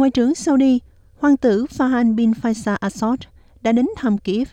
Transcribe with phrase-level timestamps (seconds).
[0.00, 0.80] Ngoại trưởng Saudi,
[1.18, 3.20] hoàng tử Fahad bin Faisal Assad
[3.62, 4.48] đã đến thăm Kiev,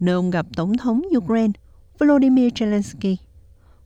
[0.00, 1.52] nơi ông gặp Tổng thống Ukraine
[1.98, 3.16] Volodymyr Zelensky.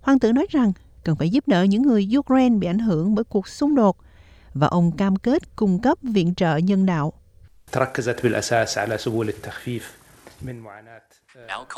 [0.00, 0.72] Hoàng tử nói rằng
[1.04, 3.96] cần phải giúp đỡ những người Ukraine bị ảnh hưởng bởi cuộc xung đột
[4.54, 7.12] và ông cam kết cung cấp viện trợ nhân đạo.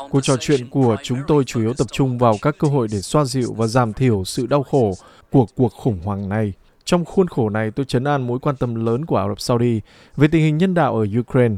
[0.09, 3.01] Cuộc trò chuyện của chúng tôi chủ yếu tập trung vào các cơ hội để
[3.01, 4.93] xoa dịu và giảm thiểu sự đau khổ
[5.31, 6.53] của cuộc khủng hoảng này.
[6.89, 9.81] Trong khuôn khổ này, tôi chấn an mối quan tâm lớn của Ả Rập Saudi
[10.17, 11.55] về tình hình nhân đạo ở Ukraine.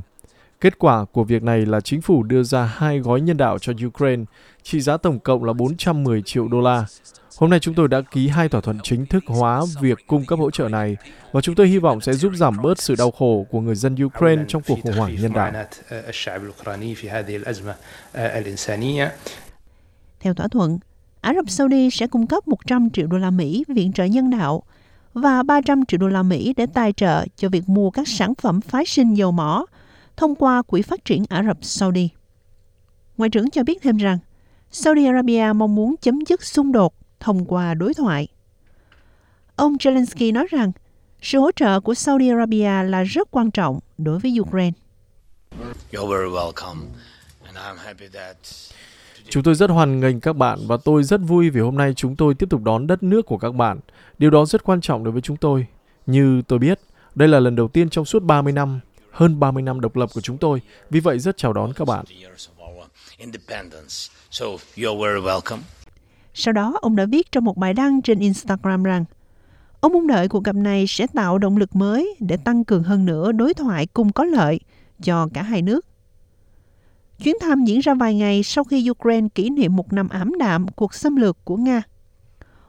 [0.62, 3.74] Kết quả của việc này là chính phủ đưa ra hai gói nhân đạo cho
[3.88, 4.24] Ukraine,
[4.64, 6.86] trị giá tổng cộng là 410 triệu đô la.
[7.38, 10.40] Hôm nay chúng tôi đã ký hai thỏa thuận chính thức hóa việc cung cấp
[10.40, 10.98] hỗ trợ này
[11.32, 13.96] và chúng tôi hy vọng sẽ giúp giảm bớt sự đau khổ của người dân
[14.04, 15.52] Ukraine trong cuộc khủng hoảng nhân đạo.
[20.20, 20.80] Theo thỏa thuận,
[21.22, 24.64] Ả Rập Saudi sẽ cung cấp 100 triệu đô la Mỹ viện trợ nhân đạo
[25.14, 28.62] và 300 triệu đô la Mỹ để tài trợ cho việc mua các sản phẩm
[28.62, 29.66] phái sinh dầu mỏ
[30.18, 32.10] thông qua Quỹ phát triển Ả Rập Saudi.
[33.18, 34.18] Ngoại trưởng cho biết thêm rằng,
[34.72, 38.28] Saudi Arabia mong muốn chấm dứt xung đột thông qua đối thoại.
[39.56, 40.72] Ông Zelensky nói rằng
[41.22, 44.72] sự hỗ trợ của Saudi Arabia là rất quan trọng đối với Ukraine.
[49.30, 52.16] Chúng tôi rất hoan nghênh các bạn và tôi rất vui vì hôm nay chúng
[52.16, 53.80] tôi tiếp tục đón đất nước của các bạn.
[54.18, 55.66] Điều đó rất quan trọng đối với chúng tôi.
[56.06, 56.80] Như tôi biết,
[57.16, 58.80] đây là lần đầu tiên trong suốt 30 năm,
[59.12, 60.62] hơn 30 năm độc lập của chúng tôi.
[60.90, 62.06] Vì vậy rất chào đón các bạn.
[66.34, 69.06] Sau đó, ông đã viết trong một bài đăng trên Instagram rằng
[69.80, 73.06] ông mong đợi cuộc gặp này sẽ tạo động lực mới để tăng cường hơn
[73.06, 74.60] nữa đối thoại cùng có lợi
[75.04, 75.86] cho cả hai nước.
[77.24, 80.68] Chuyến thăm diễn ra vài ngày sau khi Ukraine kỷ niệm một năm ảm đạm
[80.68, 81.82] cuộc xâm lược của Nga.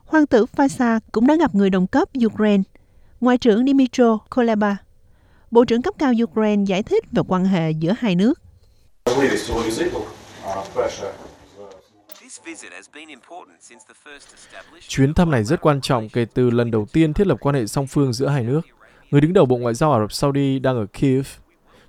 [0.05, 2.63] Hoàng tử Faisal cũng đã gặp người đồng cấp Ukraine,
[3.21, 4.77] Ngoại trưởng Dmytro Kuleba.
[5.51, 8.41] Bộ trưởng cấp cao Ukraine giải thích về quan hệ giữa hai nước.
[14.89, 17.67] Chuyến thăm này rất quan trọng kể từ lần đầu tiên thiết lập quan hệ
[17.67, 18.61] song phương giữa hai nước.
[19.11, 21.27] Người đứng đầu Bộ Ngoại giao Ả Rập Saudi đang ở Kiev.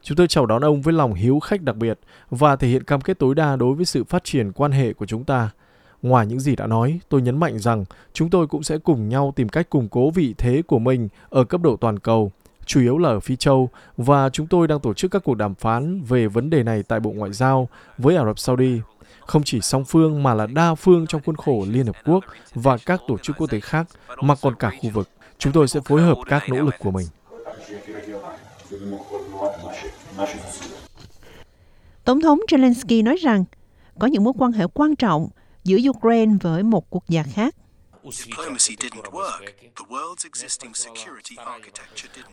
[0.04, 2.00] Chúng tôi chào đón ông với lòng hiếu khách đặc biệt
[2.30, 5.06] và thể hiện cam kết tối đa đối với sự phát triển quan hệ của
[5.06, 5.50] chúng ta.
[6.02, 9.34] Ngoài những gì đã nói, tôi nhấn mạnh rằng chúng tôi cũng sẽ cùng nhau
[9.36, 12.32] tìm cách củng cố vị thế của mình ở cấp độ toàn cầu,
[12.66, 15.56] chủ yếu là ở Phi Châu, và chúng tôi đang tổ chức các cuộc đàm
[15.56, 18.82] phán về vấn đề này tại Bộ Ngoại giao với Ả Rập Saudi
[19.20, 22.24] không chỉ song phương mà là đa phương trong khuôn khổ Liên Hợp Quốc
[22.56, 23.88] và các tổ chức quốc tế khác,
[24.22, 25.10] mà còn cả khu vực.
[25.38, 27.08] Chúng tôi sẽ phối hợp các nỗ lực của mình.
[32.04, 33.46] Tổng thống Zelensky nói rằng
[34.00, 35.30] có những mối quan hệ quan trọng
[35.64, 37.56] giữa Ukraine với một quốc gia khác.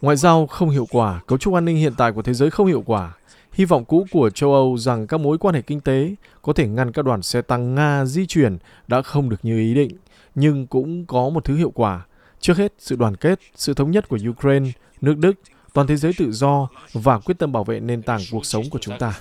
[0.00, 2.66] Ngoại giao không hiệu quả, cấu trúc an ninh hiện tại của thế giới không
[2.66, 3.12] hiệu quả,
[3.52, 6.68] Hy vọng cũ của châu Âu rằng các mối quan hệ kinh tế có thể
[6.68, 9.90] ngăn các đoàn xe tăng Nga di chuyển đã không được như ý định,
[10.34, 12.06] nhưng cũng có một thứ hiệu quả.
[12.40, 15.32] Trước hết, sự đoàn kết, sự thống nhất của Ukraine, nước Đức,
[15.72, 18.78] toàn thế giới tự do và quyết tâm bảo vệ nền tảng cuộc sống của
[18.78, 19.20] chúng ta.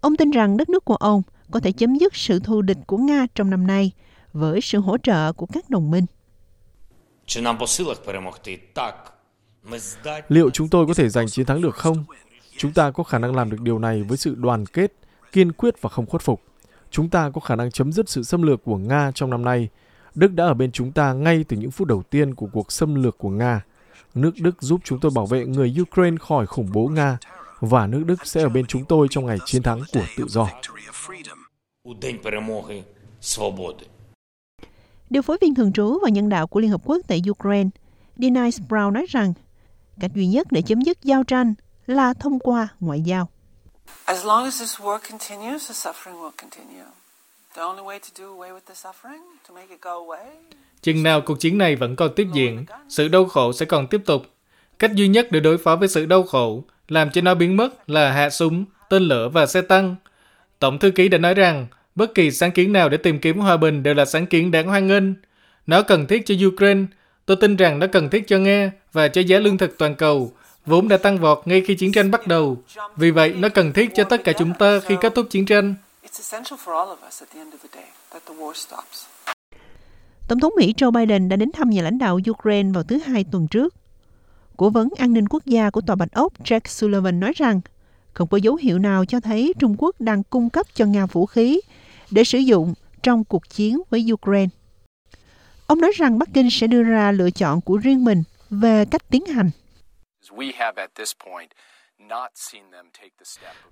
[0.00, 2.96] Ông tin rằng đất nước của ông có thể chấm dứt sự thù địch của
[2.96, 3.92] Nga trong năm nay
[4.32, 6.06] với sự hỗ trợ của các đồng minh.
[10.28, 12.04] Liệu chúng tôi có thể giành chiến thắng được không?
[12.56, 14.92] Chúng ta có khả năng làm được điều này với sự đoàn kết,
[15.32, 16.42] kiên quyết và không khuất phục.
[16.90, 19.68] Chúng ta có khả năng chấm dứt sự xâm lược của Nga trong năm nay.
[20.16, 22.94] Đức đã ở bên chúng ta ngay từ những phút đầu tiên của cuộc xâm
[22.94, 23.64] lược của Nga.
[24.14, 27.18] Nước Đức giúp chúng tôi bảo vệ người Ukraine khỏi khủng bố Nga
[27.60, 30.48] và nước Đức sẽ ở bên chúng tôi trong ngày chiến thắng của tự do.
[35.10, 37.70] Điều phối viên thường trú và nhân đạo của Liên Hợp Quốc tại Ukraine,
[38.16, 39.32] Denise Brown nói rằng
[40.00, 41.54] Cách duy nhất để chấm dứt giao tranh
[41.86, 43.28] là thông qua ngoại giao.
[44.04, 46.84] As long as this war continues, the suffering will continue.
[50.82, 54.00] Chừng nào cuộc chiến này vẫn còn tiếp diễn, sự đau khổ sẽ còn tiếp
[54.06, 54.26] tục.
[54.78, 57.90] Cách duy nhất để đối phó với sự đau khổ, làm cho nó biến mất
[57.90, 59.96] là hạ súng, tên lửa và xe tăng.
[60.58, 63.56] Tổng thư ký đã nói rằng, bất kỳ sáng kiến nào để tìm kiếm hòa
[63.56, 65.14] bình đều là sáng kiến đáng hoan nghênh.
[65.66, 66.86] Nó cần thiết cho Ukraine,
[67.26, 70.32] Tôi tin rằng nó cần thiết cho Nga và cho giá lương thực toàn cầu,
[70.66, 72.62] vốn đã tăng vọt ngay khi chiến tranh bắt đầu.
[72.96, 75.74] Vì vậy, nó cần thiết cho tất cả chúng ta khi kết thúc chiến tranh.
[80.28, 83.24] Tổng thống Mỹ Joe Biden đã đến thăm nhà lãnh đạo Ukraine vào thứ Hai
[83.32, 83.74] tuần trước.
[84.56, 87.60] Cố vấn an ninh quốc gia của Tòa Bạch Ốc Jack Sullivan nói rằng
[88.12, 91.26] không có dấu hiệu nào cho thấy Trung Quốc đang cung cấp cho Nga vũ
[91.26, 91.60] khí
[92.10, 94.48] để sử dụng trong cuộc chiến với Ukraine.
[95.66, 99.02] Ông nói rằng Bắc Kinh sẽ đưa ra lựa chọn của riêng mình về cách
[99.10, 99.50] tiến hành.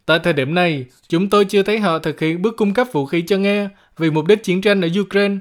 [0.06, 3.06] Tại thời điểm này, chúng tôi chưa thấy họ thực hiện bước cung cấp vũ
[3.06, 5.36] khí cho Nga vì mục đích chiến tranh ở Ukraine.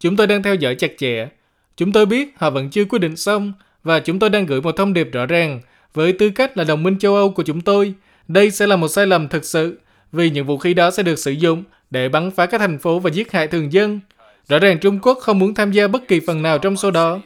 [0.00, 1.28] Chúng tôi đang theo dõi chặt chẽ.
[1.76, 3.52] Chúng tôi biết họ vẫn chưa quyết định xong
[3.84, 5.60] và chúng tôi đang gửi một thông điệp rõ ràng
[5.94, 7.94] với tư cách là đồng minh châu Âu của chúng tôi.
[8.28, 9.80] Đây sẽ là một sai lầm thực sự
[10.12, 12.98] vì những vũ khí đó sẽ được sử dụng để bắn phá các thành phố
[12.98, 14.00] và giết hại thường dân.
[14.48, 17.20] Rõ ràng Trung Quốc không muốn tham gia bất kỳ phần nào trong số đó.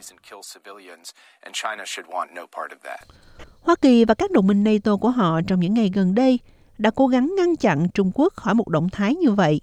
[3.61, 6.39] Hoa Kỳ và các đồng minh NATO của họ trong những ngày gần đây
[6.77, 9.61] đã cố gắng ngăn chặn Trung Quốc khỏi một động thái như vậy,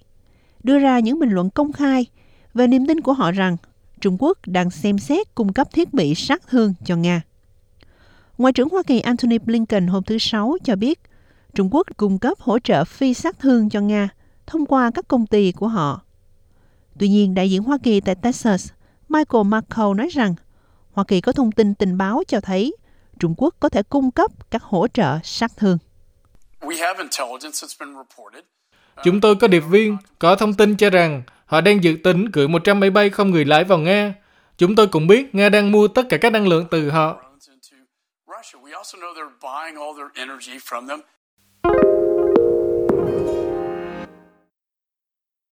[0.62, 2.06] đưa ra những bình luận công khai
[2.54, 3.56] về niềm tin của họ rằng
[4.00, 7.22] Trung Quốc đang xem xét cung cấp thiết bị sát thương cho Nga.
[8.38, 11.00] Ngoại trưởng Hoa Kỳ Antony Blinken hôm thứ Sáu cho biết
[11.54, 14.08] Trung Quốc cung cấp hỗ trợ phi sát thương cho Nga
[14.46, 16.02] thông qua các công ty của họ.
[16.98, 18.70] Tuy nhiên, đại diện Hoa Kỳ tại Texas,
[19.08, 20.34] Michael McCall nói rằng
[20.94, 22.76] Hoa Kỳ có thông tin tình báo cho thấy
[23.20, 25.78] Trung Quốc có thể cung cấp các hỗ trợ sát thương.
[29.04, 32.48] Chúng tôi có điệp viên, có thông tin cho rằng họ đang dự tính gửi
[32.48, 34.14] 100 máy bay không người lái vào Nga.
[34.58, 37.22] Chúng tôi cũng biết Nga đang mua tất cả các năng lượng từ họ.